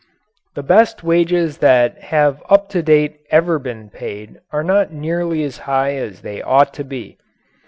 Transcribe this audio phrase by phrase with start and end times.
[0.55, 5.59] The best wages that have up to date ever been paid are not nearly as
[5.69, 7.19] high as they ought to be.